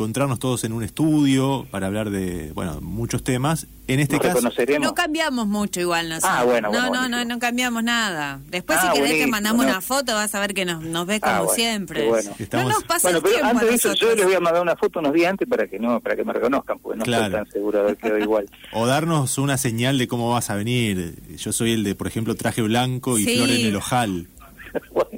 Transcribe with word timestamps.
encontrarnos 0.00 0.38
todos 0.38 0.64
en 0.64 0.72
un 0.72 0.82
estudio 0.82 1.66
para 1.70 1.86
hablar 1.86 2.08
de, 2.08 2.52
bueno, 2.54 2.80
muchos 2.80 3.22
temas. 3.22 3.66
En 3.86 4.00
este 4.00 4.18
caso. 4.18 4.40
No 4.80 4.94
cambiamos 4.94 5.46
mucho 5.46 5.78
igual 5.80 6.08
nosotros. 6.08 6.32
Ah, 6.38 6.44
bueno, 6.44 6.68
no, 6.68 6.78
bueno, 6.78 6.86
no, 6.86 6.90
no, 6.94 7.00
buenísimo. 7.08 7.34
no 7.34 7.38
cambiamos 7.40 7.82
nada. 7.84 8.40
Después 8.48 8.78
Ah, 8.80 8.82
si 8.82 8.86
querés 8.88 8.98
te 8.98 9.00
buenísimo, 9.08 9.30
mandamos 9.32 9.66
no. 9.66 9.72
una 9.72 9.80
foto, 9.82 10.14
vas 10.14 10.34
a 10.34 10.40
ver 10.40 10.54
que 10.54 10.64
nos, 10.64 10.82
nos 10.82 11.06
ves 11.06 11.20
como 11.20 11.34
Ah, 11.34 11.38
bueno, 11.40 11.54
siempre. 11.54 12.08
bueno. 12.08 12.30
Estamos- 12.38 12.66
No 12.68 12.72
nos 12.78 12.84
pasa 12.84 13.08
Bueno, 13.08 13.18
el 13.18 13.22
pero 13.24 13.34
tiempo 13.34 13.50
antes 13.50 13.68
de 13.68 13.74
eso 13.74 13.94
yo 13.94 14.14
les 14.14 14.24
voy 14.24 14.34
a 14.34 14.40
mandar 14.40 14.62
una 14.62 14.76
foto 14.76 15.00
unos 15.00 15.12
días 15.12 15.30
antes 15.32 15.46
para 15.48 15.66
que 15.66 15.78
no 15.78 16.00
para 16.00 16.16
que 16.16 16.24
me 16.24 16.32
reconozcan, 16.32 16.78
porque 16.78 16.98
no 16.98 17.04
Claro. 17.04 17.24
estoy 17.26 17.40
tan 17.44 17.52
seguro 17.52 17.84
de 17.86 17.96
quedado 17.96 18.18
igual. 18.20 18.46
o 18.72 18.86
darnos 18.86 19.36
una 19.38 19.58
señal 19.58 19.98
de 19.98 20.08
cómo 20.08 20.30
vas 20.30 20.48
a 20.48 20.54
venir. 20.54 21.16
Yo 21.36 21.52
soy 21.52 21.72
el 21.72 21.84
de, 21.84 21.94
por 21.94 22.06
ejemplo, 22.06 22.34
traje 22.36 22.62
blanco 22.62 23.18
y 23.18 23.24
Sí. 23.24 23.36
flor 23.36 23.50
en 23.50 23.66
el 23.66 23.76
ojal. 23.76 24.28
bueno, 24.92 25.10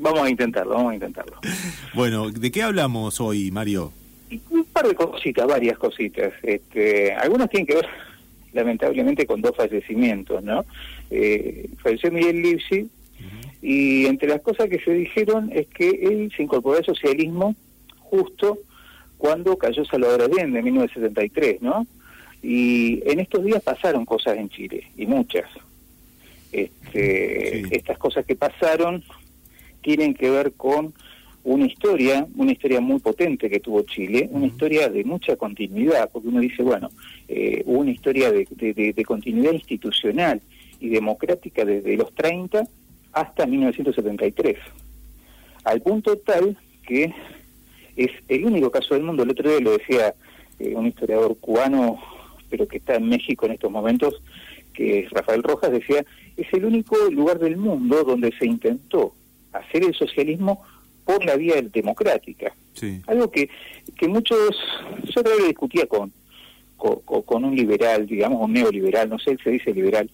vamos 0.00 0.22
a 0.22 0.30
intentarlo, 0.30 0.74
vamos 0.74 0.92
a 0.92 0.94
intentarlo. 0.94 1.27
Bueno, 1.94 2.30
¿de 2.30 2.50
qué 2.50 2.62
hablamos 2.62 3.20
hoy, 3.20 3.50
Mario? 3.50 3.92
Un 4.50 4.64
par 4.64 4.86
de 4.88 4.94
cositas, 4.94 5.46
varias 5.46 5.78
cositas. 5.78 6.32
Este, 6.42 7.12
algunas 7.14 7.48
tienen 7.48 7.66
que 7.66 7.76
ver, 7.76 7.86
lamentablemente, 8.52 9.26
con 9.26 9.40
dos 9.40 9.56
fallecimientos, 9.56 10.42
¿no? 10.42 10.64
Eh, 11.10 11.70
falleció 11.82 12.12
Miguel 12.12 12.42
Lipsi 12.42 12.88
y 13.62 14.06
entre 14.06 14.28
las 14.28 14.40
cosas 14.42 14.68
que 14.68 14.78
se 14.80 14.92
dijeron 14.92 15.50
es 15.52 15.66
que 15.68 15.88
él 15.88 16.32
se 16.36 16.42
incorporó 16.42 16.78
al 16.78 16.84
socialismo 16.84 17.56
justo 17.98 18.58
cuando 19.16 19.56
cayó 19.56 19.84
Salvador 19.84 20.22
Allende 20.22 20.58
en 20.58 20.64
1973, 20.64 21.62
¿no? 21.62 21.86
Y 22.42 23.02
en 23.10 23.18
estos 23.18 23.44
días 23.44 23.62
pasaron 23.62 24.04
cosas 24.04 24.36
en 24.36 24.48
Chile, 24.48 24.84
y 24.96 25.06
muchas. 25.06 25.46
Este, 26.52 26.78
Sí. 26.90 27.62
Estas 27.72 27.98
cosas 27.98 28.24
que 28.24 28.34
pasaron 28.34 29.04
tienen 29.82 30.14
que 30.14 30.30
ver 30.30 30.52
con 30.52 30.94
una 31.54 31.66
historia, 31.66 32.26
una 32.36 32.52
historia 32.52 32.80
muy 32.80 32.98
potente 33.00 33.48
que 33.48 33.60
tuvo 33.60 33.82
Chile, 33.82 34.28
una 34.32 34.46
historia 34.46 34.88
de 34.88 35.04
mucha 35.04 35.36
continuidad, 35.36 36.10
porque 36.12 36.28
uno 36.28 36.40
dice, 36.40 36.62
bueno, 36.62 36.90
eh, 37.28 37.62
hubo 37.66 37.78
una 37.80 37.90
historia 37.90 38.30
de, 38.30 38.46
de- 38.50 38.74
de- 38.74 38.92
de 38.92 39.04
continuidad 39.04 39.52
institucional 39.52 40.40
y 40.80 40.88
democrática 40.90 41.64
desde 41.64 41.96
los 41.96 42.14
30 42.14 42.66
hasta 43.12 43.46
1973, 43.46 44.56
al 45.64 45.80
punto 45.82 46.16
tal 46.18 46.56
que 46.86 47.12
es 47.96 48.10
el 48.28 48.44
único 48.44 48.70
caso 48.70 48.94
del 48.94 49.02
mundo, 49.02 49.22
el 49.22 49.30
otro 49.30 49.50
día 49.50 49.60
lo 49.60 49.72
decía 49.76 50.14
eh, 50.58 50.74
un 50.74 50.86
historiador 50.86 51.36
cubano, 51.38 51.98
pero 52.48 52.66
que 52.68 52.78
está 52.78 52.94
en 52.96 53.08
México 53.08 53.46
en 53.46 53.52
estos 53.52 53.70
momentos, 53.70 54.22
que 54.72 55.00
es 55.00 55.10
Rafael 55.10 55.42
Rojas, 55.42 55.72
decía, 55.72 56.04
es 56.36 56.46
el 56.52 56.64
único 56.64 56.96
lugar 57.10 57.38
del 57.38 57.56
mundo 57.56 58.04
donde 58.04 58.32
se 58.38 58.46
intentó 58.46 59.14
hacer 59.52 59.82
el 59.82 59.94
socialismo 59.94 60.62
por 61.08 61.24
la 61.24 61.36
vía 61.36 61.54
democrática. 61.62 62.52
Sí. 62.74 63.00
Algo 63.06 63.30
que, 63.30 63.48
que 63.96 64.06
muchos, 64.08 64.54
yo 65.04 65.22
vez 65.22 65.38
lo 65.40 65.46
discutía 65.46 65.86
con, 65.86 66.12
con, 66.76 66.96
con- 67.00 67.22
con 67.22 67.44
un 67.46 67.56
liberal, 67.56 68.06
digamos, 68.06 68.42
un 68.44 68.52
neoliberal, 68.52 69.08
no 69.08 69.18
sé 69.18 69.38
si 69.38 69.42
se 69.44 69.50
dice 69.52 69.72
liberal, 69.72 70.10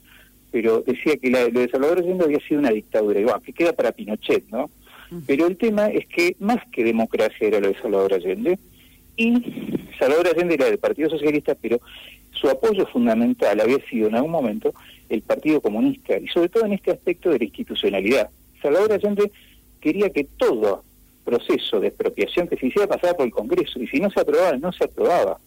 pero 0.52 0.82
decía 0.86 1.16
que 1.16 1.30
la- 1.30 1.48
lo 1.48 1.58
de 1.58 1.68
Salvador 1.68 1.98
Allende 1.98 2.24
había 2.26 2.38
sido 2.46 2.60
una 2.60 2.70
dictadura, 2.70 3.18
igual, 3.18 3.42
que 3.42 3.52
queda 3.52 3.72
para 3.72 3.90
Pinochet, 3.90 4.44
¿no? 4.52 4.70
Pero 5.26 5.48
el 5.48 5.56
tema 5.56 5.88
es 5.88 6.06
que 6.06 6.36
más 6.38 6.58
que 6.70 6.84
democracia 6.84 7.48
era 7.48 7.58
lo 7.58 7.68
de 7.68 7.80
Salvador 7.82 8.14
Allende, 8.14 8.56
y 9.16 9.32
Salvador 9.98 10.28
Allende 10.28 10.54
era 10.54 10.66
del 10.66 10.78
Partido 10.78 11.10
Socialista, 11.10 11.56
pero 11.60 11.80
su 12.30 12.48
apoyo 12.48 12.86
fundamental 12.86 13.60
había 13.60 13.78
sido 13.90 14.06
en 14.08 14.14
algún 14.14 14.30
momento 14.30 14.72
el 15.08 15.22
Partido 15.22 15.60
Comunista, 15.60 16.16
y 16.18 16.28
sobre 16.28 16.50
todo 16.50 16.66
en 16.66 16.72
este 16.74 16.92
aspecto 16.92 17.30
de 17.30 17.38
la 17.40 17.44
institucionalidad. 17.46 18.30
Salvador 18.62 18.92
Allende 18.92 19.30
quería 19.84 20.08
que 20.08 20.24
todo 20.24 20.82
proceso 21.26 21.78
de 21.78 21.88
expropiación 21.88 22.48
que 22.48 22.56
se 22.56 22.68
hiciera 22.68 22.88
pasara 22.88 23.14
por 23.14 23.26
el 23.26 23.32
Congreso, 23.32 23.78
y 23.82 23.86
si 23.86 24.00
no 24.00 24.10
se 24.10 24.20
aprobaba, 24.20 24.56
no 24.56 24.72
se 24.72 24.84
aprobaba. 24.84 25.38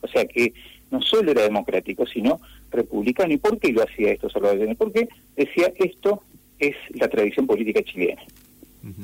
O 0.00 0.08
sea 0.08 0.24
que 0.24 0.54
no 0.90 1.02
solo 1.02 1.30
era 1.30 1.42
democrático, 1.42 2.06
sino 2.06 2.40
republicano. 2.70 3.34
¿Y 3.34 3.36
por 3.36 3.58
qué 3.58 3.72
lo 3.72 3.82
hacía 3.82 4.12
esto 4.12 4.30
Salvador? 4.30 4.74
Porque 4.76 5.08
decía 5.36 5.70
esto 5.76 6.22
es 6.58 6.74
la 6.94 7.08
tradición 7.08 7.46
política 7.46 7.82
chilena. 7.82 8.22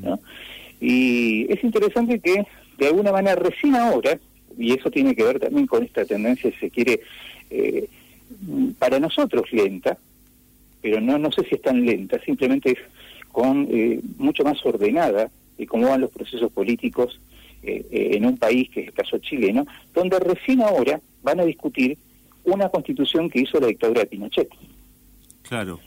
¿no? 0.03 0.19
Y 0.81 1.47
es 1.53 1.63
interesante 1.63 2.19
que 2.21 2.47
de 2.79 2.87
alguna 2.87 3.13
manera 3.13 3.37
recién 3.37 3.75
ahora, 3.75 4.19
y 4.59 4.73
eso 4.73 4.91
tiene 4.91 5.15
que 5.15 5.25
ver 5.25 5.41
también 5.41 5.67
con 5.67 5.83
esta 5.85 6.07
tendencia, 6.07 6.51
si 6.53 6.57
se 6.57 6.71
quiere, 6.71 7.01
eh, 7.51 7.87
para 8.79 8.99
nosotros 8.99 9.53
lenta, 9.53 9.99
pero 10.81 11.01
no, 11.01 11.19
no 11.19 11.31
sé 11.33 11.45
si 11.45 11.57
es 11.57 11.63
tan 11.63 11.85
lenta, 11.85 12.19
simplemente 12.25 12.73
es 12.73 12.79
con 13.33 13.69
eh, 13.71 14.01
mucho 14.19 14.45
más 14.45 14.65
ordenada 14.65 15.31
y 15.59 15.67
cómo 15.67 15.89
van 15.89 16.01
los 16.01 16.11
procesos 16.11 16.51
políticos 16.53 17.21
eh, 17.63 17.85
eh, 17.91 18.11
en 18.15 18.25
un 18.25 18.39
país 18.39 18.71
que 18.71 18.81
es 18.81 18.89
el 18.89 18.95
caso 18.95 19.19
chileno, 19.19 19.67
donde 19.95 20.19
recién 20.19 20.63
ahora 20.63 21.01
van 21.23 21.41
a 21.41 21.45
discutir 21.45 21.99
una 22.45 22.69
constitución 22.71 23.29
que 23.29 23.41
hizo 23.41 23.61
la 23.61 23.67
dictadura 23.67 24.01
de 24.01 24.07
Pinochet. 24.07 24.49
Claro. 25.43 25.79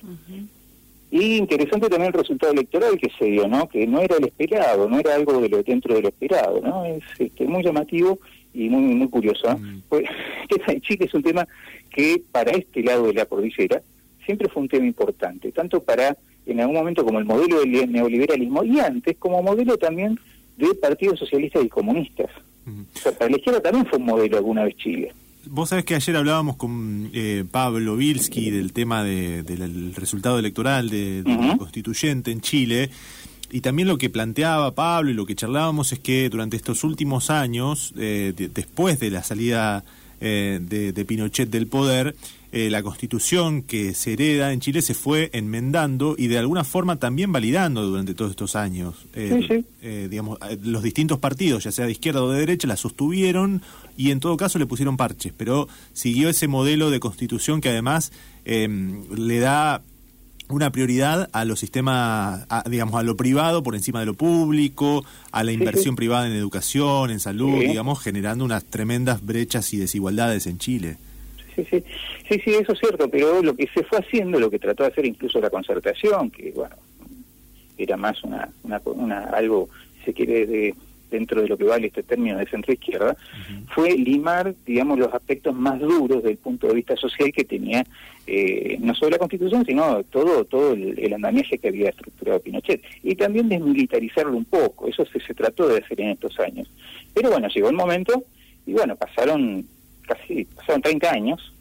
Y 1.10 1.38
interesante 1.38 1.90
también 1.90 2.14
el 2.14 2.20
resultado 2.20 2.54
electoral 2.54 2.98
que 3.00 3.12
se 3.18 3.26
dio, 3.26 3.48
¿no? 3.48 3.68
Que 3.68 3.88
no 3.88 4.02
era 4.02 4.18
el 4.18 4.26
esperado, 4.26 4.90
no 4.90 5.00
era 5.00 5.16
algo 5.16 5.40
de 5.40 5.50
lo 5.50 5.64
dentro 5.64 5.96
de 5.96 6.02
lo 6.02 6.10
esperado, 6.10 6.62
¿no? 6.62 6.86
Es 6.86 7.04
este, 7.18 7.46
muy 7.46 7.64
llamativo 7.64 8.20
y 8.54 8.70
muy 8.70 8.82
muy 8.82 9.08
curioso. 9.08 9.48
¿no? 9.48 9.58
Mm. 9.58 9.82
Pues, 9.90 10.06
de 10.68 10.82
Chile 10.82 11.06
es 11.06 11.14
un 11.14 11.24
tema 11.24 11.48
que 11.90 12.22
para 12.32 12.52
este 12.52 12.84
lado 12.84 13.08
de 13.08 13.14
la 13.14 13.26
cordillera 13.26 13.82
siempre 14.26 14.48
fue 14.50 14.64
un 14.64 14.70
tema 14.70 14.86
importante, 14.86 15.52
tanto 15.52 15.82
para 15.82 16.18
en 16.46 16.60
algún 16.62 16.76
momento 16.76 17.04
como 17.06 17.20
el 17.20 17.26
modelo 17.26 17.60
del 17.62 17.92
neoliberalismo 17.92 18.64
y 18.64 18.80
antes 18.80 19.16
como 19.18 19.42
modelo 19.42 19.78
también 19.78 20.20
de 20.58 20.74
partidos 20.76 21.20
socialistas 21.20 21.64
y 21.66 21.70
comunistas. 21.70 22.30
O 22.68 23.00
sea, 23.00 23.12
para 23.18 23.30
la 23.32 23.38
izquierda 23.38 23.62
también 23.62 23.86
fue 23.86 23.98
un 24.00 24.06
modelo 24.06 24.38
alguna 24.38 24.64
vez 24.64 24.76
Chile. 24.78 25.12
Vos 25.46 25.70
sabés 25.70 25.84
que 25.84 25.96
ayer 25.96 26.16
hablábamos 26.16 26.56
con 26.56 27.10
eh, 27.14 27.44
Pablo 27.52 27.98
Vilsky 27.98 28.50
del 28.50 28.72
tema 28.72 29.04
de- 29.04 29.44
del 29.44 29.94
resultado 29.94 30.40
electoral 30.40 30.90
de, 30.90 31.24
constituyente 31.58 32.32
en 32.32 32.40
Chile. 32.40 32.90
Y 33.52 33.60
también 33.62 33.88
lo 33.90 33.98
que 33.98 34.10
planteaba 34.10 34.74
Pablo 34.74 35.12
y 35.12 35.14
lo 35.14 35.26
que 35.26 35.36
charlábamos 35.36 35.92
es 35.92 36.00
que 36.00 36.30
durante 36.30 36.56
estos 36.56 36.84
últimos 36.86 37.30
años, 37.30 37.94
eh, 37.98 38.34
de- 38.36 38.48
después 38.48 39.00
de 39.02 39.12
la 39.12 39.22
salida 39.24 39.84
eh, 40.26 40.60
de, 40.62 40.94
de 40.94 41.06
Pinochet 41.06 41.50
del 41.50 41.68
poder, 41.68 42.16
eh, 42.54 42.70
la 42.70 42.82
constitución 42.82 43.62
que 43.64 43.94
se 43.94 44.14
hereda 44.14 44.54
en 44.54 44.60
Chile 44.62 44.82
se 44.82 44.94
fue 44.94 45.30
enmendando 45.34 46.16
y 46.18 46.28
de 46.28 46.38
alguna 46.38 46.64
forma 46.64 46.98
también 46.98 47.32
validando 47.32 47.82
durante 47.84 48.14
todos 48.14 48.32
estos 48.32 48.56
años. 48.56 48.94
Eh, 49.16 49.40
Sí, 49.42 49.48
sí. 49.48 49.66
eh, 49.82 50.08
digamos, 50.10 50.38
los 50.62 50.82
distintos 50.84 51.20
partidos, 51.20 51.64
ya 51.66 51.72
sea 51.72 51.88
de 51.88 51.92
izquierda 51.92 52.24
o 52.24 52.30
de 52.30 52.40
derecha, 52.40 52.68
la 52.68 52.78
sostuvieron 52.78 53.62
y 53.98 54.12
en 54.12 54.20
todo 54.20 54.38
caso 54.38 54.60
le 54.60 54.66
pusieron 54.66 54.98
parches, 54.98 55.34
pero 55.36 55.68
siguió 55.94 56.30
ese 56.30 56.48
modelo 56.48 56.90
de 56.90 57.00
constitución 57.00 57.60
que 57.60 57.70
además 57.70 58.12
le 58.46 59.40
da 59.40 59.82
una 60.54 60.72
prioridad 60.72 61.30
a 61.34 61.46
los 61.46 61.60
sistemas, 61.60 62.46
a, 62.50 62.64
digamos, 62.70 62.96
a 62.96 63.04
lo 63.04 63.16
privado 63.18 63.64
por 63.64 63.76
encima 63.76 64.00
de 64.00 64.06
lo 64.06 64.14
público, 64.14 65.04
a 65.32 65.44
la 65.44 65.52
Sí, 65.52 65.58
inversión 65.58 65.94
sí. 65.94 65.98
privada 65.98 66.28
en 66.28 66.34
educación, 66.34 67.10
en 67.12 67.20
salud, 67.20 67.60
Sí. 67.62 67.68
digamos, 67.68 68.00
generando 68.02 68.46
unas 68.46 68.64
tremendas 68.66 69.26
brechas 69.26 69.74
y 69.74 69.78
desigualdades 69.78 70.48
en 70.48 70.58
Chile. 70.60 70.98
Sí, 71.56 71.66
sí, 71.70 71.84
sí, 72.30 72.42
sí, 72.44 72.52
eso 72.56 72.74
es 72.74 72.80
cierto, 72.80 73.10
pero 73.10 73.42
lo 73.44 73.56
que 73.56 73.68
se 73.74 73.84
fue 73.84 74.00
haciendo, 74.00 74.40
lo 74.40 74.50
que 74.50 74.58
trató 74.60 74.84
de 74.84 74.90
hacer 74.90 75.06
incluso 75.06 75.40
la 75.40 75.50
concertación, 75.50 76.32
que 76.32 76.52
bueno, 76.56 76.76
era 77.78 77.98
más 77.98 78.24
una, 78.24 78.50
una, 78.64 78.82
una- 78.86 79.24
algo, 79.26 79.70
si 80.00 80.06
se 80.06 80.14
quiere, 80.14 80.46
de, 80.48 80.76
dentro 81.14 81.42
de 81.42 81.48
lo 81.48 81.58
que 81.58 81.64
vale 81.64 81.88
este 81.88 82.04
término 82.04 82.38
de 82.38 82.46
centro-izquierda, 82.48 83.16
fue 83.74 83.98
limar, 83.98 84.54
digamos, 84.66 85.00
los 85.00 85.14
aspectos 85.14 85.56
más 85.56 85.80
duros 85.80 86.18
desde 86.18 86.32
el 86.32 86.38
punto 86.38 86.68
de 86.68 86.74
vista 86.74 86.96
social 86.98 87.32
que 87.32 87.46
tenía 87.46 87.86
eh, 88.26 88.78
no 88.80 88.96
solo 88.96 89.12
la 89.12 89.18
Constitución, 89.18 89.66
sino 89.66 90.04
todo 90.04 90.46
todo 90.46 90.74
el, 90.74 90.98
el 90.98 91.14
andamiaje 91.14 91.58
que 91.58 91.68
había 91.68 91.90
estructurado 91.90 92.40
Pinochet. 92.40 92.82
Y 93.04 93.16
también 93.16 93.50
desmilitarizarlo 93.50 94.36
un 94.36 94.46
poco, 94.46 94.88
eso 94.88 95.06
se, 95.06 95.20
se 95.20 95.34
trató 95.34 95.68
de 95.68 95.80
hacer 95.80 96.00
en 96.02 96.10
estos 96.10 96.40
años. 96.40 96.70
Pero 97.14 97.30
bueno, 97.32 97.48
llegó 97.48 97.70
el 97.70 97.76
momento, 97.76 98.24
y 98.66 98.74
bueno, 98.74 98.96
pasaron 98.96 99.66
casi, 100.08 100.46
pasaron 100.46 100.82
30 100.82 101.12
años, 101.12 101.54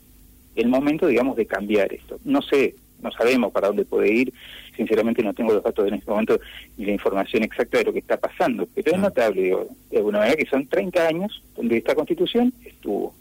el 0.55 0.69
momento, 0.69 1.07
digamos, 1.07 1.37
de 1.37 1.47
cambiar 1.47 1.93
esto. 1.93 2.19
No 2.25 2.43
sé, 2.43 2.75
no 3.03 3.11
sabemos 3.11 3.53
para 3.53 3.69
dónde 3.69 3.85
puede 3.85 4.13
ir, 4.13 4.33
sinceramente 4.77 5.23
no 5.23 5.35
tengo 5.35 5.53
los 5.53 5.63
datos 5.63 5.87
en 5.89 5.95
este 5.95 6.11
momento 6.11 6.39
ni 6.77 6.87
la 6.87 6.93
información 6.93 7.43
exacta 7.43 7.79
de 7.79 7.85
lo 7.85 7.93
que 7.93 7.99
está 8.01 8.17
pasando, 8.17 8.67
pero 8.75 8.91
es 8.93 8.99
Ah. 8.99 9.03
notable, 9.03 9.43
digo, 9.43 9.69
de 9.91 9.99
alguna 9.99 10.19
manera, 10.21 10.37
que 10.37 10.47
son 10.47 10.67
30 10.67 11.07
años 11.07 11.43
donde 11.57 11.77
esta 11.79 11.95
constitución 11.95 12.53
estuvo. 12.65 13.15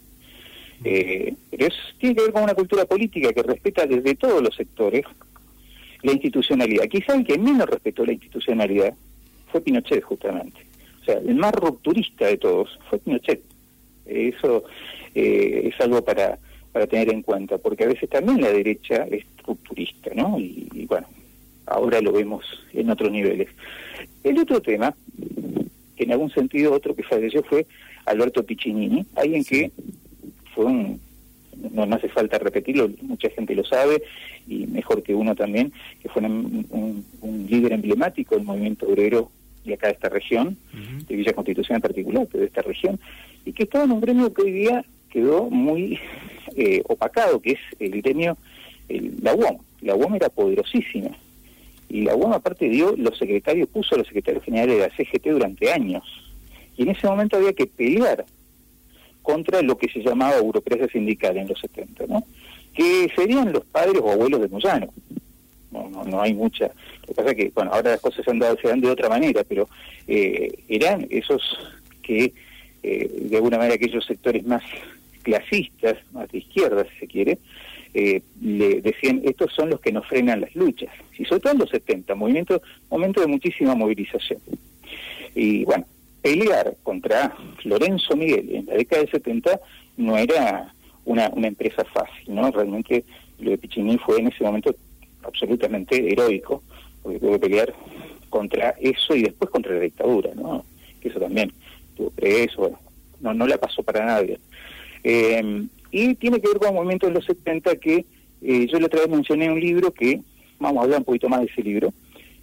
Eh, 0.84 1.34
pero 1.50 1.66
es, 1.66 1.74
tiene 1.98 2.16
que 2.16 2.22
ver 2.22 2.32
con 2.32 2.42
una 2.42 2.54
cultura 2.54 2.84
política 2.86 3.32
que 3.32 3.42
respeta 3.42 3.86
desde 3.86 4.14
todos 4.16 4.42
los 4.42 4.54
sectores 4.56 5.04
la 6.02 6.12
institucionalidad. 6.12 6.88
Quizá 6.88 7.14
el 7.14 7.24
que 7.24 7.38
menos 7.38 7.68
respetó 7.68 8.04
la 8.04 8.12
institucionalidad 8.12 8.92
fue 9.52 9.60
Pinochet, 9.60 10.02
justamente. 10.02 10.60
O 11.00 11.04
sea, 11.04 11.18
el 11.18 11.36
más 11.36 11.52
rupturista 11.52 12.26
de 12.26 12.38
todos 12.38 12.78
fue 12.90 12.98
Pinochet. 12.98 13.40
Eso 14.06 14.64
eh, 15.14 15.70
es 15.72 15.80
algo 15.80 16.02
para, 16.04 16.38
para 16.72 16.88
tener 16.88 17.10
en 17.10 17.22
cuenta, 17.22 17.58
porque 17.58 17.84
a 17.84 17.88
veces 17.88 18.08
también 18.10 18.40
la 18.40 18.50
derecha 18.50 19.06
es 19.08 19.24
rupturista, 19.46 20.10
¿no? 20.14 20.38
Y, 20.40 20.68
y 20.72 20.86
bueno, 20.86 21.06
ahora 21.72 22.00
lo 22.00 22.12
vemos 22.12 22.44
en 22.72 22.90
otros 22.90 23.10
niveles. 23.10 23.48
El 24.22 24.38
otro 24.38 24.60
tema 24.60 24.94
que 25.96 26.04
en 26.04 26.12
algún 26.12 26.30
sentido 26.30 26.72
otro 26.72 26.94
que 26.94 27.02
falleció 27.02 27.42
fue 27.42 27.66
Alberto 28.06 28.44
Piccinini, 28.44 29.04
alguien 29.14 29.44
que 29.44 29.70
fue 30.54 30.66
un, 30.66 31.00
no, 31.72 31.86
no 31.86 31.96
hace 31.96 32.08
falta 32.08 32.38
repetirlo, 32.38 32.90
mucha 33.02 33.28
gente 33.30 33.54
lo 33.54 33.64
sabe, 33.64 34.02
y 34.46 34.66
mejor 34.66 35.02
que 35.02 35.14
uno 35.14 35.34
también, 35.34 35.72
que 36.00 36.08
fue 36.08 36.22
un, 36.22 37.04
líder 37.48 37.72
emblemático 37.74 38.34
del 38.34 38.44
movimiento 38.44 38.86
obrero 38.86 39.30
de 39.64 39.74
acá 39.74 39.88
de 39.88 39.92
esta 39.92 40.08
región, 40.08 40.56
de 41.06 41.16
Villa 41.16 41.34
Constitución 41.34 41.76
en 41.76 41.82
particular, 41.82 42.26
pero 42.30 42.40
de 42.40 42.46
esta 42.46 42.62
región, 42.62 42.98
y 43.44 43.52
que 43.52 43.64
estaba 43.64 43.84
en 43.84 43.92
un 43.92 44.00
gremio 44.00 44.32
que 44.32 44.42
hoy 44.42 44.52
día 44.52 44.84
quedó 45.10 45.50
muy 45.50 45.98
eh, 46.56 46.82
opacado, 46.88 47.40
que 47.40 47.52
es 47.52 47.60
el 47.78 48.00
gremio, 48.00 48.38
el, 48.88 49.16
la 49.22 49.34
UOM. 49.34 49.58
La 49.82 49.94
UOM 49.94 50.14
era 50.14 50.28
poderosísima. 50.30 51.10
Y 51.92 52.00
la 52.00 52.16
UOM 52.16 52.32
aparte 52.32 52.70
dio 52.70 52.96
los 52.96 53.18
secretarios, 53.18 53.68
puso 53.68 53.94
a 53.94 53.98
los 53.98 54.06
secretarios 54.06 54.42
generales 54.42 54.78
de 54.78 54.88
la 54.88 54.96
CGT 54.96 55.26
durante 55.26 55.70
años. 55.70 56.02
Y 56.74 56.84
en 56.84 56.88
ese 56.88 57.06
momento 57.06 57.36
había 57.36 57.52
que 57.52 57.66
pelear 57.66 58.24
contra 59.20 59.60
lo 59.60 59.76
que 59.76 59.90
se 59.90 60.00
llamaba 60.00 60.40
burocracia 60.40 60.88
sindical 60.88 61.36
en 61.36 61.48
los 61.48 61.60
70, 61.60 62.06
¿no? 62.06 62.24
Que 62.74 63.12
serían 63.14 63.52
los 63.52 63.66
padres 63.66 64.00
o 64.02 64.10
abuelos 64.10 64.40
de 64.40 64.48
Moyano. 64.48 64.88
No, 65.70 65.90
no, 65.90 66.04
no 66.04 66.22
hay 66.22 66.32
mucha. 66.32 66.70
Lo 67.02 67.06
que 67.08 67.14
pasa 67.14 67.30
es 67.32 67.36
que, 67.36 67.52
bueno, 67.54 67.70
ahora 67.74 67.90
las 67.90 68.00
cosas 68.00 68.24
se, 68.24 68.30
han 68.30 68.38
dado, 68.38 68.56
se 68.56 68.68
dan 68.68 68.80
de 68.80 68.90
otra 68.90 69.10
manera, 69.10 69.44
pero 69.46 69.68
eh, 70.08 70.50
eran 70.68 71.06
esos 71.10 71.42
que, 72.02 72.32
eh, 72.82 73.10
de 73.20 73.36
alguna 73.36 73.58
manera, 73.58 73.74
aquellos 73.74 74.06
sectores 74.06 74.46
más 74.46 74.62
clasistas, 75.20 75.98
más 76.12 76.32
de 76.32 76.38
izquierda, 76.38 76.86
si 76.94 77.00
se 77.00 77.06
quiere, 77.06 77.38
eh, 77.94 78.22
le 78.40 78.80
decían, 78.80 79.20
estos 79.24 79.52
son 79.52 79.70
los 79.70 79.80
que 79.80 79.92
nos 79.92 80.06
frenan 80.06 80.40
las 80.40 80.54
luchas. 80.54 80.90
Y 81.18 81.24
sobre 81.24 81.40
todo 81.40 81.52
en 81.52 81.58
los 81.58 81.70
70, 81.70 82.14
movimiento, 82.14 82.62
momento 82.90 83.20
de 83.20 83.26
muchísima 83.26 83.74
movilización. 83.74 84.40
Y 85.34 85.64
bueno, 85.64 85.84
pelear 86.22 86.74
contra 86.82 87.34
Lorenzo 87.64 88.16
Miguel 88.16 88.54
en 88.54 88.66
la 88.66 88.74
década 88.74 89.02
de 89.02 89.10
70 89.10 89.60
no 89.98 90.16
era 90.16 90.72
una, 91.04 91.28
una 91.30 91.48
empresa 91.48 91.84
fácil, 91.84 92.34
¿no? 92.34 92.50
Realmente 92.50 93.04
lo 93.38 93.50
de 93.50 93.58
Pichiní 93.58 93.98
fue 93.98 94.20
en 94.20 94.28
ese 94.28 94.44
momento 94.44 94.74
absolutamente 95.22 96.10
heroico, 96.10 96.62
porque 97.02 97.18
tuvo 97.18 97.32
que 97.32 97.38
pelear 97.40 97.74
contra 98.30 98.70
eso 98.80 99.14
y 99.14 99.22
después 99.22 99.50
contra 99.50 99.74
la 99.74 99.80
dictadura, 99.80 100.30
¿no? 100.34 100.64
Que 101.00 101.08
eso 101.08 101.20
también 101.20 101.52
tuvo 101.96 102.10
preso, 102.10 102.78
no, 103.20 103.34
no 103.34 103.46
la 103.46 103.58
pasó 103.58 103.82
para 103.82 104.04
nadie. 104.04 104.38
Eh, 105.04 105.66
y 105.92 106.14
tiene 106.14 106.40
que 106.40 106.48
ver 106.48 106.58
con 106.58 106.70
un 106.70 106.76
movimiento 106.76 107.06
de 107.06 107.12
los 107.12 107.24
70 107.26 107.76
que 107.76 108.06
eh, 108.40 108.66
yo 108.66 108.80
la 108.80 108.86
otra 108.86 109.00
vez 109.00 109.10
mencioné 109.10 109.52
un 109.52 109.60
libro 109.60 109.92
que, 109.92 110.20
vamos 110.58 110.80
a 110.80 110.84
hablar 110.84 111.00
un 111.00 111.04
poquito 111.04 111.28
más 111.28 111.40
de 111.40 111.46
ese 111.46 111.62
libro, 111.62 111.92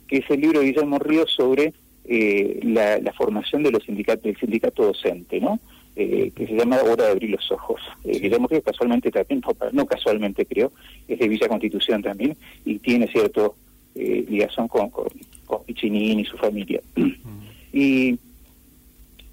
que 0.07 0.18
es 0.18 0.30
el 0.30 0.40
libro 0.40 0.60
de 0.60 0.68
Guillermo 0.68 1.00
Ríos 1.00 1.31
sobre 1.36 1.74
eh, 2.06 2.60
la, 2.63 3.12
formación 3.13 3.63
de 3.63 3.72
los 3.72 3.84
sindicatos, 3.84 4.24
del 4.24 4.38
sindicato 4.38 4.84
docente, 4.86 5.42
¿no? 5.42 5.60
que 5.96 6.31
se 6.48 6.56
llama 6.56 6.78
Hora 6.81 7.07
de 7.07 7.12
abrir 7.12 7.31
los 7.31 7.51
ojos. 7.51 7.81
Guillermo 8.06 8.48
Ríos 8.48 8.63
casualmente 8.63 9.12
también, 9.12 9.42
no, 9.74 9.86
casualmente 9.86 10.46
creo, 10.46 10.72
es 11.10 11.19
de 11.19 11.28
Villa 11.28 11.50
Constitución 11.50 12.01
también, 12.01 12.38
y 12.63 12.80
tiene 12.80 13.06
cierto 13.07 13.57
ligación 13.96 14.69
con, 14.69 14.90
con, 14.92 15.07
con 15.46 15.66
Piccinini 15.66 16.22
y 16.22 16.25
su 16.25 16.38
familia. 16.38 16.80
y 17.74 18.18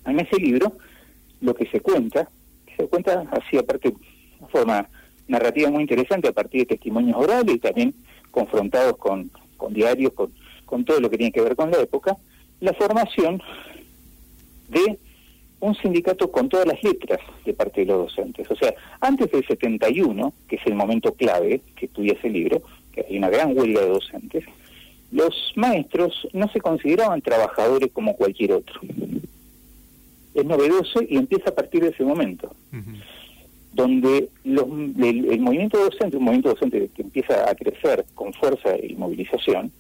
en 0.07 0.21
ese 0.21 0.41
libro 0.41 0.73
lo 1.41 1.55
que 1.55 1.67
se 1.67 1.79
cuenta 1.79 2.29
se 2.77 2.87
cuenta 2.87 3.25
así, 3.31 3.57
aparte, 3.57 3.91
de 3.91 4.47
forma 4.49 4.89
narrativa 5.29 5.71
muy 5.71 5.83
interesante, 5.83 6.29
a 6.29 6.33
partir 6.33 6.61
de 6.61 6.77
testimonios 6.77 7.17
orales 7.17 7.57
y 7.57 7.59
también 7.59 7.95
confrontados 8.31 8.97
con, 8.97 9.31
diarios, 9.71 10.13
con, 10.13 10.33
con 10.65 10.85
todo 10.85 11.01
lo 11.01 11.11
que 11.11 11.17
tiene 11.17 11.33
que 11.33 11.41
ver 11.41 11.57
con 11.57 11.71
la 11.71 11.81
época, 11.81 12.17
la 12.61 12.73
formación 12.75 13.43
de 14.69 14.99
un 15.61 15.75
sindicato 15.75 16.31
con 16.31 16.49
todas 16.49 16.67
las 16.67 16.83
letras 16.83 17.21
de 17.45 17.55
parte 17.55 17.81
de 17.81 17.87
los 17.87 18.07
docentes. 18.07 18.51
O 18.51 18.57
sea, 18.57 18.75
antes 19.01 19.31
del 19.31 19.47
71, 19.47 20.33
que 20.49 20.57
es 20.57 20.67
el 20.67 20.75
momento 20.75 21.13
clave 21.15 21.63
que 21.75 21.87
estudia 21.87 22.13
ese 22.13 22.29
libro, 22.29 22.63
que 22.93 23.07
hay 23.09 23.17
una 23.17 23.31
gran 23.31 23.57
huelga 23.57 23.81
de 23.81 23.89
docentes, 23.89 24.45
los 25.11 25.53
maestros 25.57 26.29
no 26.33 26.49
se 26.49 26.61
consideraban 26.61 27.23
trabajadores 27.23 27.91
como 27.93 28.17
cualquier 28.17 28.53
otro 28.53 28.81
es 30.37 30.45
novedoso 30.45 31.01
y 31.09 31.17
empieza 31.17 31.51
a 31.51 31.55
partir 31.55 31.83
de 31.83 31.89
ese 31.89 32.05
momento, 32.05 32.51
donde 33.73 34.29
los, 34.45 34.65
el, 34.65 35.41
movimiento 35.41 35.79
docente, 35.79 36.19
un 36.19 36.25
movimiento 36.25 36.51
docente 36.51 36.91
que 36.95 37.03
empieza 37.03 37.51
a 37.51 37.55
crecer 37.55 38.05
con 38.15 38.35
fuerza 38.35 38.77
y 38.77 38.95
movilización, 38.97 39.73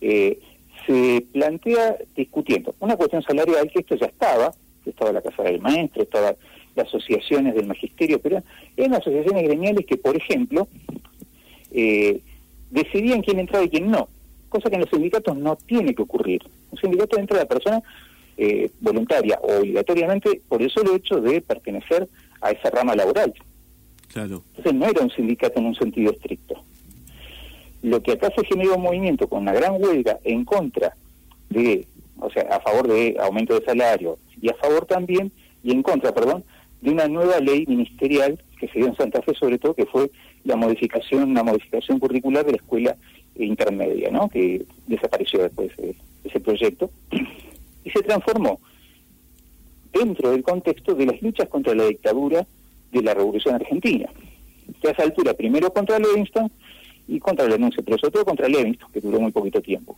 eh, 0.00 0.38
se 0.86 1.26
plantea 1.32 1.96
discutiendo. 2.16 2.74
Una 2.78 2.96
cuestión 2.96 3.22
salarial 3.22 3.70
que 3.70 3.80
esto 3.80 3.96
ya 3.96 4.06
estaba, 4.06 4.54
estaba 4.86 5.12
la 5.12 5.20
Casa 5.20 5.42
del 5.42 5.60
Maestro, 5.60 6.04
estaba 6.04 6.34
las 6.76 6.86
asociaciones 6.86 7.56
del 7.56 7.66
magisterio, 7.66 8.20
pero 8.20 8.40
eran 8.76 8.94
asociaciones 8.94 9.42
gremiales 9.42 9.84
que, 9.84 9.96
por 9.96 10.16
ejemplo, 10.16 10.68
eh, 11.72 12.20
decidían 12.70 13.22
quién 13.22 13.40
entraba 13.40 13.64
y 13.64 13.68
quién 13.68 13.90
no, 13.90 14.08
cosa 14.48 14.70
que 14.70 14.76
en 14.76 14.82
los 14.82 14.90
sindicatos 14.90 15.36
no 15.36 15.56
tiene 15.56 15.92
que 15.92 16.02
ocurrir. 16.02 16.42
Un 16.70 16.78
sindicato 16.78 17.18
entra 17.18 17.38
la 17.38 17.46
persona 17.46 17.82
eh, 18.40 18.70
voluntaria 18.80 19.36
o 19.42 19.58
obligatoriamente 19.58 20.40
por 20.48 20.62
el 20.62 20.70
solo 20.70 20.94
hecho 20.94 21.20
de 21.20 21.40
pertenecer 21.40 22.08
a 22.40 22.52
esa 22.52 22.70
rama 22.70 22.94
laboral. 22.94 23.34
Claro. 24.12 24.44
Entonces 24.50 24.74
no 24.74 24.86
era 24.86 25.02
un 25.02 25.10
sindicato 25.10 25.58
en 25.58 25.66
un 25.66 25.74
sentido 25.74 26.12
estricto. 26.12 26.54
Lo 27.82 28.00
que 28.00 28.12
acá 28.12 28.30
se 28.36 28.44
generó 28.46 28.76
un 28.76 28.82
movimiento 28.82 29.28
con 29.28 29.42
una 29.42 29.52
gran 29.52 29.82
huelga 29.82 30.20
en 30.22 30.44
contra 30.44 30.94
de, 31.50 31.84
o 32.20 32.30
sea, 32.30 32.44
a 32.44 32.60
favor 32.60 32.86
de 32.86 33.16
aumento 33.20 33.58
de 33.58 33.64
salario 33.64 34.18
y 34.40 34.48
a 34.50 34.54
favor 34.54 34.86
también, 34.86 35.32
y 35.64 35.72
en 35.72 35.82
contra, 35.82 36.14
perdón, 36.14 36.44
de 36.80 36.90
una 36.92 37.08
nueva 37.08 37.40
ley 37.40 37.66
ministerial 37.66 38.38
que 38.60 38.68
se 38.68 38.78
dio 38.78 38.86
en 38.86 38.96
Santa 38.96 39.20
Fe 39.22 39.34
sobre 39.34 39.58
todo, 39.58 39.74
que 39.74 39.86
fue 39.86 40.12
la 40.44 40.54
modificación, 40.54 41.30
una 41.30 41.42
modificación 41.42 41.98
curricular 41.98 42.46
de 42.46 42.52
la 42.52 42.58
escuela 42.58 42.96
intermedia, 43.34 44.10
¿no? 44.10 44.28
Que 44.28 44.64
desapareció 44.86 45.42
después 45.42 45.76
de 45.76 45.96
ese 46.24 46.38
proyecto 46.40 46.90
y 47.88 47.90
se 47.90 48.02
transformó 48.02 48.60
dentro 49.92 50.30
del 50.30 50.42
contexto 50.42 50.94
de 50.94 51.06
las 51.06 51.22
luchas 51.22 51.48
contra 51.48 51.74
la 51.74 51.86
dictadura 51.86 52.46
de 52.92 53.02
la 53.02 53.14
Revolución 53.14 53.54
Argentina. 53.54 54.10
A 54.84 54.90
esa 54.90 55.02
altura, 55.02 55.32
primero 55.32 55.72
contra 55.72 55.98
Levingston 55.98 56.50
y 57.08 57.18
contra 57.18 57.46
la 57.46 57.52
denuncia, 57.52 57.82
pero 57.82 57.96
sobre 57.96 58.12
todo 58.12 58.24
contra 58.26 58.48
Levingston, 58.48 58.92
que 58.92 59.00
duró 59.00 59.20
muy 59.20 59.32
poquito 59.32 59.62
tiempo. 59.62 59.96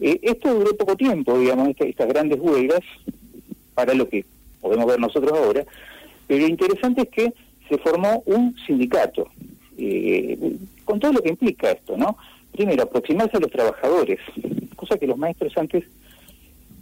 Eh, 0.00 0.20
esto 0.22 0.54
duró 0.54 0.76
poco 0.76 0.96
tiempo, 0.96 1.36
digamos, 1.38 1.70
estas 1.80 2.08
grandes 2.08 2.38
huelgas, 2.40 2.80
para 3.74 3.94
lo 3.94 4.08
que 4.08 4.24
podemos 4.60 4.86
ver 4.86 5.00
nosotros 5.00 5.32
ahora, 5.32 5.64
pero 6.28 6.42
lo 6.42 6.48
interesante 6.48 7.02
es 7.02 7.08
que 7.08 7.32
se 7.68 7.78
formó 7.78 8.22
un 8.26 8.54
sindicato, 8.64 9.28
eh, 9.76 10.38
con 10.84 11.00
todo 11.00 11.14
lo 11.14 11.22
que 11.22 11.30
implica 11.30 11.72
esto, 11.72 11.96
¿no? 11.96 12.16
Primero, 12.52 12.84
aproximarse 12.84 13.36
a 13.36 13.40
los 13.40 13.50
trabajadores, 13.50 14.20
cosa 14.76 14.98
que 14.98 15.06
los 15.06 15.18
maestros 15.18 15.56
antes 15.56 15.84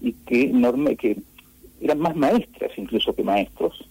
y 0.01 0.13
que, 0.13 0.53
que 0.99 1.17
eran 1.81 1.99
más 1.99 2.17
maestras 2.17 2.71
incluso 2.77 3.15
que 3.15 3.23
maestros, 3.23 3.89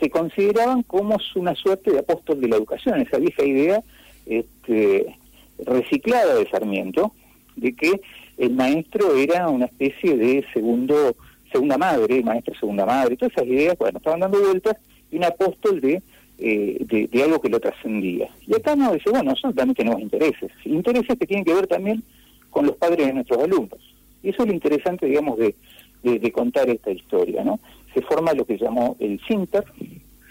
se 0.00 0.10
consideraban 0.10 0.82
como 0.82 1.16
una 1.36 1.54
suerte 1.54 1.92
de 1.92 2.00
apóstol 2.00 2.40
de 2.40 2.48
la 2.48 2.56
educación, 2.56 3.00
esa 3.00 3.18
vieja 3.18 3.44
idea 3.44 3.82
este, 4.26 5.16
reciclada 5.64 6.34
de 6.34 6.48
Sarmiento, 6.48 7.12
de 7.56 7.72
que 7.74 8.00
el 8.38 8.50
maestro 8.54 9.16
era 9.16 9.48
una 9.48 9.66
especie 9.66 10.16
de 10.16 10.44
segundo 10.52 11.16
segunda 11.52 11.76
madre, 11.76 12.22
maestro 12.22 12.54
segunda 12.54 12.86
madre, 12.86 13.16
todas 13.16 13.32
esas 13.36 13.46
ideas, 13.46 13.76
bueno, 13.78 13.98
estaban 13.98 14.20
dando 14.20 14.40
vueltas, 14.40 14.76
y 15.10 15.18
un 15.18 15.24
apóstol 15.24 15.80
de, 15.80 16.02
eh, 16.38 16.78
de, 16.80 17.06
de, 17.06 17.22
algo 17.22 17.40
que 17.40 17.50
lo 17.50 17.60
trascendía. 17.60 18.30
Y 18.46 18.54
acá 18.54 18.74
nos 18.74 18.94
dice, 18.94 19.10
bueno, 19.10 19.30
nosotros 19.30 19.54
también 19.54 19.76
tenemos 19.76 20.00
intereses, 20.00 20.50
intereses 20.64 21.18
que 21.18 21.26
tienen 21.26 21.44
que 21.44 21.54
ver 21.54 21.66
también 21.66 22.02
con 22.50 22.66
los 22.66 22.76
padres 22.76 23.06
de 23.06 23.12
nuestros 23.12 23.44
alumnos. 23.44 23.91
Y 24.22 24.30
eso 24.30 24.42
es 24.42 24.48
lo 24.48 24.54
interesante, 24.54 25.06
digamos, 25.06 25.38
de, 25.38 25.54
de, 26.02 26.32
contar 26.32 26.68
esta 26.70 26.90
historia, 26.90 27.44
¿no? 27.44 27.60
Se 27.94 28.02
forma 28.02 28.32
lo 28.32 28.44
que 28.44 28.58
llamó 28.58 28.96
el 29.00 29.20
SINTER, 29.26 29.64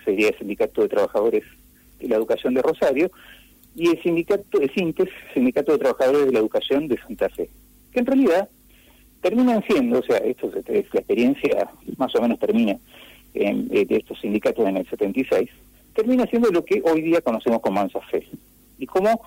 sería 0.06 0.30
el 0.30 0.38
Sindicato 0.38 0.82
de 0.82 0.90
Trabajadores 0.90 1.44
de 2.00 2.08
la 2.08 2.16
Educación 2.16 2.54
de 2.54 2.62
Rosario, 2.62 3.12
y 3.76 3.90
el 3.90 4.02
sindicato 4.02 4.60
de 4.60 4.70
SINTES, 4.70 5.10
Sindicato 5.34 5.72
de 5.72 5.78
Trabajadores 5.78 6.26
de 6.26 6.32
la 6.32 6.40
Educación 6.40 6.88
de 6.88 6.98
Santa 6.98 7.30
Fe, 7.30 7.50
que 7.94 8.00
en 8.00 8.06
realidad 8.06 8.50
terminan 9.22 9.64
siendo, 9.64 10.00
o 10.00 10.04
sea, 10.04 10.18
esto 10.18 10.52
la 10.68 10.80
experiencia 10.80 11.70
más 11.98 12.14
o 12.16 12.22
menos 12.22 12.40
termina 12.40 12.78
en, 13.34 13.68
de 13.68 13.86
estos 13.90 14.20
sindicatos 14.20 14.68
en 14.68 14.78
el 14.78 14.90
76, 14.90 15.50
termina 15.94 16.26
siendo 16.26 16.50
lo 16.50 16.66
que 16.66 16.82
hoy 16.84 17.02
día 17.02 17.22
conocemos 17.22 17.62
como 17.62 17.80
Mansa 17.80 18.00
Fe. 18.10 18.28
Y 18.78 18.88
como 18.88 19.22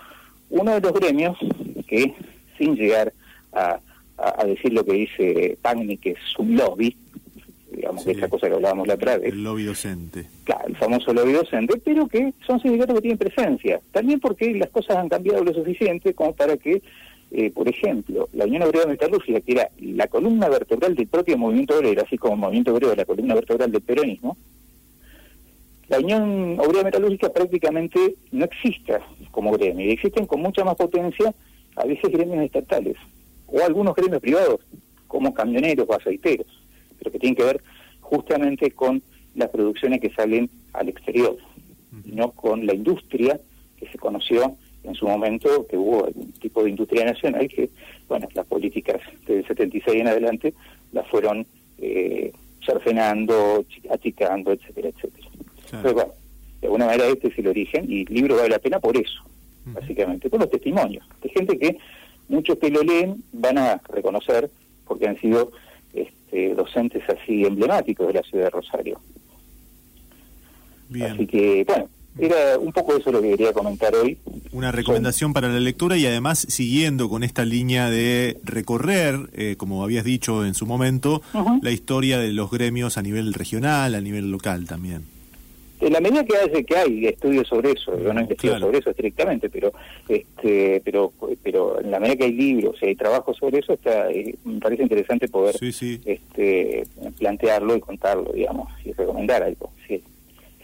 uno 0.50 0.74
de 0.74 0.80
los 0.80 0.92
gremios 0.92 1.38
que, 1.86 2.14
sin 2.58 2.74
llegar 2.74 3.12
a 3.52 3.78
a, 4.18 4.44
decir 4.44 4.72
lo 4.72 4.84
que 4.84 4.92
dice 4.92 5.58
Pagni, 5.60 5.96
que 5.96 6.10
es 6.12 6.38
un 6.38 6.56
lobby, 6.56 6.96
digamos, 7.70 8.06
esa 8.06 8.28
cosa 8.28 8.48
que 8.48 8.54
hablábamos 8.54 8.86
la 8.86 8.94
otra 8.94 9.18
vez. 9.18 9.32
El 9.32 9.42
lobby 9.42 9.64
docente. 9.64 10.26
Claro, 10.44 10.68
el 10.68 10.76
famoso 10.76 11.12
lobby 11.12 11.32
docente, 11.32 11.80
pero 11.84 12.06
que 12.06 12.32
son 12.46 12.60
sindicatos 12.60 12.96
que 12.96 13.02
tienen 13.02 13.18
presencia. 13.18 13.80
También 13.92 14.20
porque 14.20 14.54
las 14.54 14.70
cosas 14.70 14.96
han 14.96 15.08
cambiado 15.08 15.42
lo 15.42 15.52
suficiente 15.52 16.14
como 16.14 16.34
para 16.34 16.56
que 16.56 16.82
eh, 17.36 17.50
por 17.50 17.68
ejemplo, 17.68 18.28
la 18.32 18.44
Unión 18.44 18.62
Obrera 18.62 18.86
Metalúrgica, 18.86 19.40
que 19.40 19.52
era 19.52 19.68
la 19.80 20.06
columna 20.06 20.48
vertebral 20.48 20.94
del 20.94 21.08
propio 21.08 21.36
movimiento 21.36 21.76
obrero, 21.76 22.02
así 22.06 22.16
como 22.16 22.34
el 22.34 22.40
movimiento 22.40 22.72
obrero 22.72 22.94
la 22.94 23.04
columna 23.04 23.34
vertebral 23.34 23.72
del 23.72 23.82
peronismo, 23.82 24.36
la 25.88 25.98
Unión 25.98 26.56
Obrera 26.60 26.84
Metalúrgica 26.84 27.30
prácticamente 27.30 28.14
no 28.30 28.44
existe 28.44 28.98
como 29.32 29.50
gremio, 29.50 29.84
y 29.84 29.90
existen 29.90 30.26
con 30.26 30.42
mucha 30.42 30.62
más 30.64 30.76
potencia 30.76 31.34
a 31.74 31.84
veces 31.84 32.12
gremios 32.12 32.44
estatales, 32.44 32.96
o 33.54 33.64
algunos 33.64 33.94
gremios 33.94 34.20
privados, 34.20 34.60
como 35.06 35.32
camioneros 35.32 35.86
o 35.88 35.94
aceiteros, 35.94 36.46
pero 36.98 37.12
que 37.12 37.18
tienen 37.18 37.36
que 37.36 37.44
ver 37.44 37.62
justamente 38.00 38.70
con 38.72 39.02
las 39.34 39.48
producciones 39.50 40.00
que 40.00 40.10
salen 40.10 40.50
al 40.72 40.88
exterior, 40.88 41.36
no 42.06 42.32
con 42.32 42.66
la 42.66 42.74
industria 42.74 43.40
que 43.76 43.86
se 43.86 43.98
conoció 43.98 44.56
en 44.82 44.94
su 44.94 45.06
momento, 45.06 45.66
que 45.68 45.76
hubo 45.76 46.08
un 46.14 46.32
tipo 46.32 46.62
de 46.62 46.70
industria 46.70 47.04
nacional 47.04 47.48
que, 47.48 47.70
bueno, 48.08 48.28
las 48.34 48.46
políticas 48.46 49.00
del 49.26 49.46
76 49.46 50.00
en 50.00 50.08
adelante 50.08 50.54
las 50.92 51.06
fueron 51.08 51.46
eh, 51.78 52.32
cercenando, 52.64 53.64
achicando, 53.90 54.52
etcétera, 54.52 54.88
etcétera. 54.88 55.28
Pero 55.82 55.94
bueno, 55.94 56.12
de 56.60 56.66
alguna 56.66 56.86
manera 56.86 57.06
este 57.06 57.28
es 57.28 57.38
el 57.38 57.48
origen 57.48 57.90
y 57.90 58.02
el 58.02 58.14
libro 58.14 58.36
vale 58.36 58.50
la 58.50 58.58
pena 58.58 58.80
por 58.80 58.96
eso, 58.96 59.22
básicamente, 59.66 60.28
por 60.28 60.40
los 60.40 60.50
testimonios 60.50 61.06
de 61.22 61.28
gente 61.30 61.58
que 61.58 61.78
muchos 62.28 62.58
que 62.58 62.70
lo 62.70 62.82
leen 62.82 63.22
van 63.32 63.58
a 63.58 63.80
reconocer 63.88 64.50
porque 64.86 65.08
han 65.08 65.18
sido 65.20 65.52
este, 65.92 66.54
docentes 66.54 67.02
así 67.08 67.44
emblemáticos 67.44 68.08
de 68.08 68.14
la 68.14 68.22
ciudad 68.22 68.44
de 68.44 68.50
Rosario. 68.50 69.00
Así 71.02 71.26
que, 71.26 71.64
bueno, 71.66 71.88
era 72.18 72.58
un 72.58 72.72
poco 72.72 72.96
eso 72.96 73.10
lo 73.10 73.20
que 73.20 73.30
quería 73.30 73.52
comentar 73.52 73.94
hoy. 73.94 74.18
Una 74.52 74.70
recomendación 74.70 75.32
para 75.32 75.48
la 75.48 75.58
lectura 75.58 75.96
y 75.96 76.06
además 76.06 76.46
siguiendo 76.48 77.08
con 77.08 77.24
esta 77.24 77.44
línea 77.44 77.90
de 77.90 78.38
recorrer, 78.44 79.30
eh, 79.32 79.56
como 79.56 79.82
habías 79.82 80.04
dicho 80.04 80.44
en 80.44 80.54
su 80.54 80.66
momento, 80.66 81.22
la 81.60 81.70
historia 81.70 82.18
de 82.18 82.32
los 82.32 82.50
gremios 82.50 82.98
a 82.98 83.02
nivel 83.02 83.34
regional, 83.34 83.94
a 83.94 84.00
nivel 84.00 84.30
local 84.30 84.66
también. 84.66 85.13
En 85.80 85.92
la 85.92 86.00
medida 86.00 86.24
que 86.24 86.36
hay, 86.36 86.64
que 86.64 86.76
hay 86.76 87.06
estudios 87.06 87.48
sobre 87.48 87.72
eso, 87.72 87.98
yo 88.00 88.12
no 88.14 88.20
investigo 88.20 88.58
sobre 88.58 88.78
eso 88.78 88.90
estrictamente, 88.90 89.50
pero 89.50 89.72
este, 90.08 90.80
pero 90.84 91.12
pero 91.42 91.80
en 91.80 91.90
la 91.90 92.00
medida 92.00 92.16
que 92.16 92.24
hay 92.24 92.32
libros 92.32 92.76
y 92.80 92.86
hay 92.86 92.94
trabajos 92.94 93.36
sobre 93.36 93.58
eso, 93.58 93.74
está, 93.74 94.10
eh, 94.10 94.34
me 94.44 94.60
parece 94.60 94.82
interesante 94.84 95.28
poder 95.28 95.56
Este, 95.60 96.86
plantearlo 97.18 97.76
y 97.76 97.80
contarlo, 97.80 98.32
digamos, 98.32 98.68
y 98.84 98.92
recomendar 98.92 99.42
algo. 99.42 99.70
Sí 99.86 100.02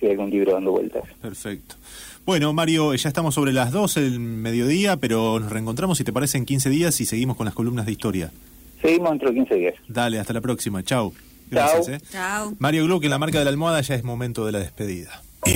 si 0.00 0.06
hay 0.06 0.12
algún 0.12 0.30
libro 0.30 0.52
dando 0.54 0.72
vueltas. 0.72 1.04
Perfecto. 1.20 1.76
Bueno, 2.24 2.52
Mario, 2.52 2.94
ya 2.94 3.08
estamos 3.08 3.34
sobre 3.34 3.52
las 3.52 3.70
12 3.70 4.00
del 4.00 4.20
mediodía, 4.20 4.96
pero 4.96 5.38
nos 5.38 5.50
reencontramos, 5.50 5.98
si 5.98 6.04
te 6.04 6.12
parece, 6.12 6.38
en 6.38 6.46
15 6.46 6.70
días 6.70 7.00
y 7.00 7.06
seguimos 7.06 7.36
con 7.36 7.44
las 7.44 7.54
columnas 7.54 7.86
de 7.86 7.92
historia. 7.92 8.30
Seguimos 8.80 9.10
dentro 9.10 9.28
de 9.28 9.34
15 9.34 9.54
días. 9.56 9.74
Dale, 9.88 10.18
hasta 10.18 10.32
la 10.32 10.40
próxima. 10.40 10.82
Chao. 10.82 11.12
Gracias. 11.50 11.88
¿eh? 11.88 12.00
Chao. 12.10 12.54
Mario 12.58 12.84
Gluck, 12.84 13.04
en 13.04 13.10
la 13.10 13.18
marca 13.18 13.38
de 13.38 13.44
la 13.44 13.50
almohada 13.50 13.80
ya 13.80 13.94
es 13.94 14.04
momento 14.04 14.46
de 14.46 14.52
la 14.52 14.58
despedida. 14.58 15.22